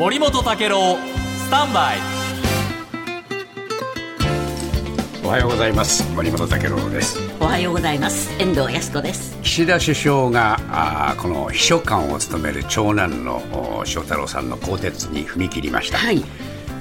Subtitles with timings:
[0.00, 1.98] 森本武郎スタンバイ。
[5.22, 6.10] おはようございます。
[6.14, 7.18] 森本武郎です。
[7.38, 8.30] おはようございます。
[8.40, 9.38] 遠藤康子です。
[9.42, 16.24] 岸田首相があこの秘書官を務める長男の翔太郎さんの更迭に踏み切りました、はい。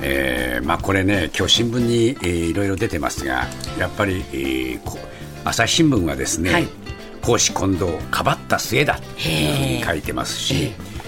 [0.02, 3.48] えーまあ、これね今日新聞に、えー、いろいろ出てますが
[3.78, 4.80] やっぱり、えー、
[5.44, 6.70] 朝日新聞はですね、はい、
[7.22, 10.99] 公私混同かばった末だというふうに書いてますし、え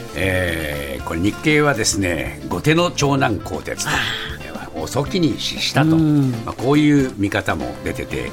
[1.02, 8.32] ー、これ日経はですね後手の長男更迭と遅きにしたと、まあ、こういう見方も出てて。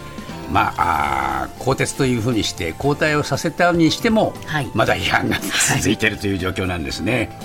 [0.51, 5.37] まあ、あ更迭というふうにして交代をさせたにしても、はい、まだ批判が
[5.77, 7.38] 続いているという状況なんですね。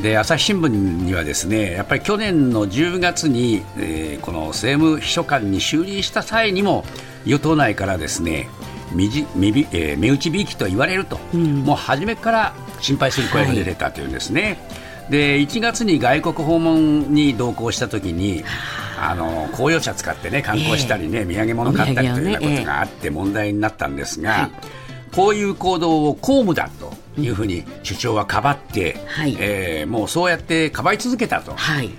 [0.00, 6.84] で朝日新聞にはですねやっぱり去年の10月に、えー、この政務秘書官に就任した際にも
[7.24, 8.48] 与党内からですね
[8.92, 14.58] 身じ身えー、目打ちびいきと言われると、うん、もう初めから心配する声が出てたというんですね。
[15.02, 18.44] はい、で1月に外国訪問に同行した時に
[18.98, 31.54] あの公用車使ってね観光したりね、えー、土産物買ったりというようなことがあって問題になったんですが、えー、こういう行動を公務だというふうに首相はかばって、はい、えー、もうそうやってかばい続けたと。
[31.54, 31.90] はい。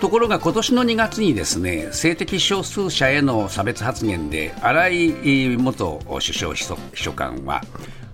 [0.00, 6.64] ところが今年の2月にですね性的少数者への差別発言で荒井元首相秘
[6.94, 7.62] 書官は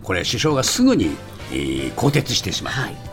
[0.03, 1.17] これ首相がすぐに、
[1.51, 2.81] えー、更迭してしまった。
[2.83, 3.09] はい。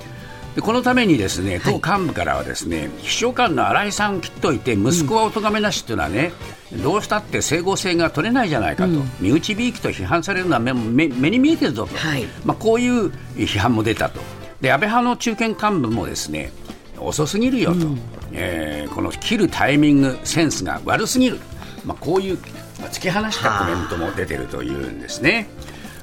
[0.56, 6.32] でこのためにですね党幹部からはですね、はい、秘書官の新井さん切っといて息子はお咎めなしというのはね、
[6.72, 14.22] うん、どうしたって整合性が取れないじゃないかと、うん、身内びいきと批判されるのは目目目に見えてるぞと、はい、まあ、こういう批判も出たと。
[14.62, 16.54] で安倍派の中堅幹部もですね
[16.98, 18.00] 遅すぎるよと、うん、
[18.32, 21.40] えー、この切るタイミングセンスが悪すぎる、
[21.86, 22.38] まあ、こういう、
[22.80, 25.50] まあ、突き放したコメントも出てるというんですね。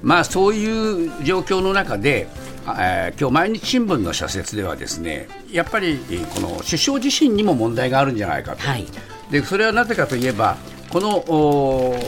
[0.03, 2.29] まあ、そういう状況の中で、
[2.79, 5.99] えー、今日毎日新聞の社説ではですねやっぱり
[6.35, 8.87] この首相自身にも問題があるんじゃないかと、はい、
[9.31, 10.57] でそれはなぜかといえば
[10.91, 11.99] この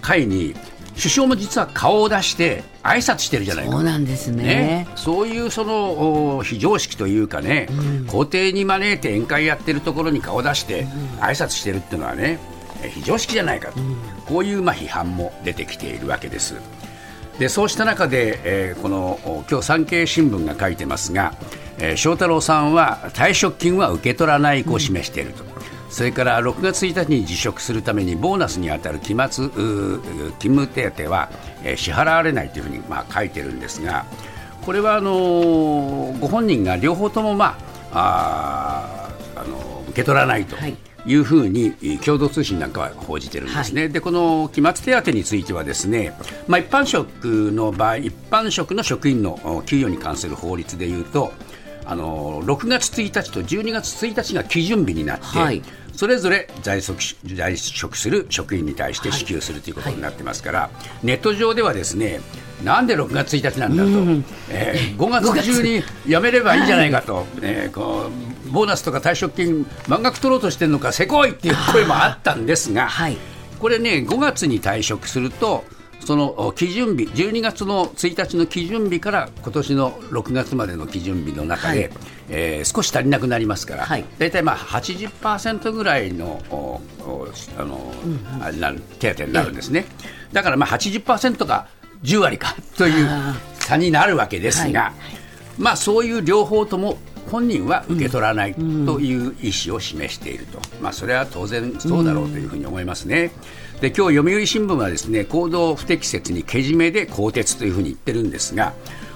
[0.00, 0.54] 会に
[0.96, 3.72] 首相も実は顔を出して挨拶してるじゃないか。
[3.72, 10.86] そうなんですね、ね、そういうその非常識というかね、うん、皇帝に招いて宴会やってるところに顔を出して
[11.20, 12.38] 挨拶してるっていうのはね
[12.90, 13.96] 非常識じゃないかと、うん、
[14.26, 16.54] こういうまあ批判も出てきているわけです。
[17.38, 21.34] でそうした中で、えー、この今日産経新聞が書いてますが、
[21.78, 25.44] えー、翔太郎さんは退職金は受け取らない意向を示していると。
[25.44, 25.54] うん
[25.94, 31.30] それから6月1日に辞職するためにボーナスに当たる期末勤務手当は、
[31.62, 34.04] えー、支払われないというふうに、まあ、書いてるんですが
[34.62, 37.56] これはあのー、ご本人が両方とも、ま
[37.92, 40.56] あ、ああの受け取らないと。
[40.56, 40.76] はい
[41.06, 41.72] いうふうに
[42.04, 46.16] 共同通信なんかは報じてるんですね、はい、でこの期末手当についてはですね、
[46.48, 51.32] まあ、一般職の場合一般職の職員の給与に関する法律でいうと
[51.86, 60.70] あの6月1日と12月1日が基準日になって、はい、それぞれ在職在職する職員に対して支給するということになってますから、は
[61.02, 62.20] い、ネット上ではですね
[62.62, 68.10] なんで6月1日なんだと、うん、えー、5月中に辞めればいいんじゃないかと、はい、えー、こ
[68.46, 73.16] うボーナスとか退職金満額取ろうとしてるのかせこいっていう声もあったんですが、はい、
[73.58, 75.64] これね5月に退職すると
[76.04, 81.90] その基準日、12月の1日の基準日から今年の6月までの基準日の中で、はい、
[82.28, 89.86] えー、少し足りなくなりますから、はい、大体まあ80%ぐらいのあの、うんうん、な手当になるんですね。
[90.32, 91.68] だからまあ80%が
[92.04, 93.08] 10割か という
[93.54, 94.92] 差になるわけですが、はい、
[95.58, 96.98] まあそういう両方とも
[97.30, 103.32] 本人は受け取らないという意思を示していると、まあ、それは当然そうだろうというふうに思いますね。
[103.80, 108.72] で今日読売新聞はですね行動不適切にけじめで更迭というふうに言ってるんですが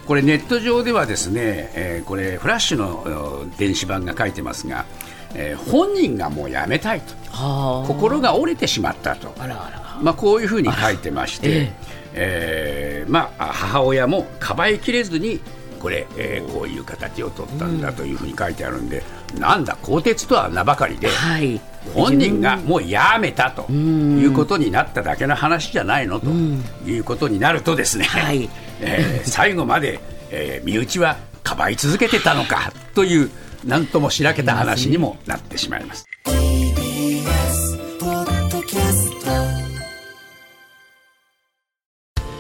[0.09, 4.87] これネット上ではですね、えー、これフラッシュの電子版が書いてますが、
[5.35, 7.15] えー、本人がもうやめたいと。
[7.87, 9.33] 心が折れてしまったと。
[10.03, 11.73] まあ、こういうふうに書いてまして、えー、
[12.15, 15.41] えー、まあ、母親もかばいきれずに
[15.79, 19.03] これ、えー、こういう形を取ったんだというふうに書いてあるんで、
[19.35, 21.61] うん、なんだ更迭とは名ばかりで、はい、
[21.95, 26.27] 本人がもうやめたということになっただけの話じゃないのと
[26.87, 28.49] いうことになるとですね、はい、
[28.81, 30.01] えー、最後まで、
[30.31, 33.31] えー、身内はかばい続けてたのかという
[33.65, 36.05] 何ともしらけた話にもなってしまいます。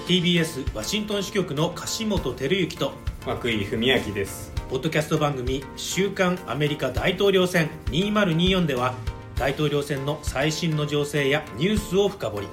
[0.06, 2.93] TBS ワシントン支局の樫本照之と
[3.26, 4.53] 涌井文明です。
[4.70, 8.94] ポッドキャスト番組「週刊アメリカ大統領選2024」では
[9.37, 12.47] 大統領選の最新の情勢やニュースを深掘り。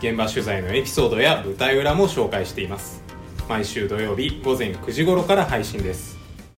[0.00, 3.10] 現場取材のエピソードや舞台裏も紹介しています。
[3.50, 6.19] 毎週土曜日午前9時頃から配信です